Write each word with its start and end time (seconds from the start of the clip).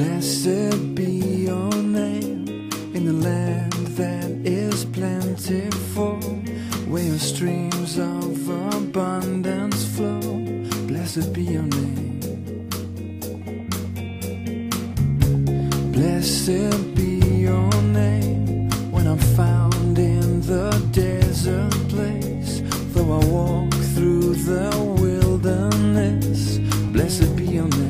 Blessed 0.00 0.94
be 0.94 1.44
your 1.44 1.74
name 1.74 2.48
in 2.94 3.04
the 3.04 3.12
land 3.12 3.72
that 3.98 4.30
is 4.46 4.86
plentiful, 4.86 6.16
where 6.88 7.02
your 7.02 7.18
streams 7.18 7.98
of 7.98 8.48
abundance 8.48 9.84
flow. 9.94 10.20
Blessed 10.86 11.34
be 11.34 11.42
your 11.42 11.64
name. 11.64 12.20
Blessed 15.92 16.94
be 16.94 17.20
your 17.48 17.70
name 17.82 18.70
when 18.90 19.06
I'm 19.06 19.18
found 19.36 19.98
in 19.98 20.40
the 20.40 20.70
desert 20.92 21.74
place. 21.90 22.62
Though 22.94 23.20
I 23.20 23.24
walk 23.26 23.74
through 23.94 24.34
the 24.48 24.70
wilderness, 24.98 26.56
blessed 26.90 27.36
be 27.36 27.44
your 27.44 27.68
name. 27.68 27.89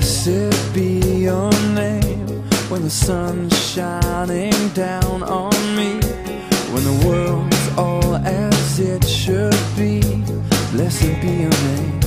Blessed 0.00 0.72
be 0.72 0.98
your 1.28 1.52
name 1.74 2.26
when 2.70 2.80
the 2.80 2.88
sun's 2.88 3.54
shining 3.58 4.68
down 4.70 5.22
on 5.22 5.52
me. 5.76 6.00
When 6.72 6.84
the 6.84 7.06
world's 7.06 7.68
all 7.76 8.16
as 8.16 8.80
it 8.80 9.06
should 9.06 9.60
be. 9.76 10.00
Blessed 10.72 11.20
be 11.20 11.44
your 11.44 11.56
name. 11.68 12.00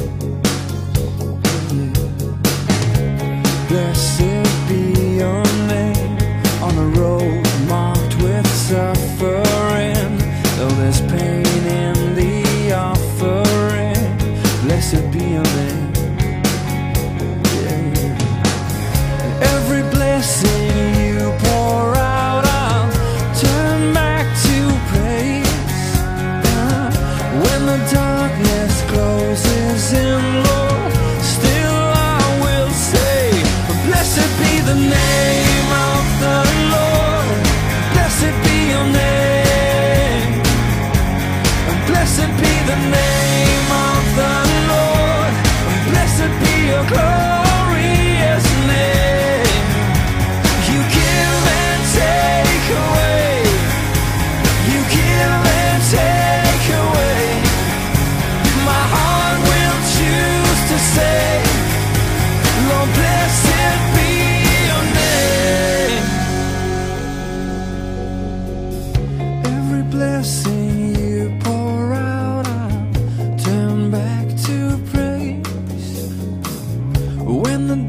Blessed 3.69 4.44
be 4.67 5.17
your 5.22 5.44
name 5.69 6.17
on 6.63 6.75
a 6.75 6.88
road 7.00 7.45
marked 7.67 8.16
with 8.23 8.47
suffering. 8.47 10.17
Though 10.57 10.75
there's 10.81 11.02
pain 11.02 11.63
in 11.85 12.16
the 12.16 12.73
offering, 12.73 14.17
blessed 14.63 15.11
be 15.11 15.19
your 15.19 15.44
name. 15.44 15.62
Be 38.92 39.12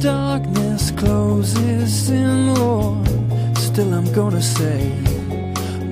darkness 0.05 0.91
closes 0.91 2.11
in, 2.11 2.55
Lord, 2.55 3.09
still 3.56 3.94
I'm 3.94 4.12
gonna 4.12 4.43
say, 4.43 4.93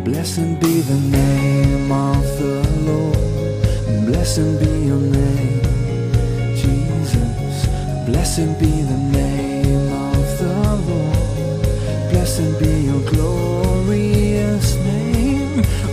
Blessed 0.04 0.60
be 0.60 0.80
the 0.82 1.00
name 1.18 1.90
of 1.90 2.22
the 2.38 2.56
Lord. 2.88 4.06
Blessed 4.06 4.60
be 4.60 4.72
your 4.90 5.00
name, 5.20 5.62
Jesus. 6.60 7.66
Blessed 8.04 8.52
be 8.60 8.72
the 8.92 9.00
name 9.20 9.92
of 10.10 10.38
the 10.40 10.54
Lord. 10.88 12.10
Blessed 12.10 12.58
be 12.60 12.72
your 12.88 13.00
name. 13.88 14.21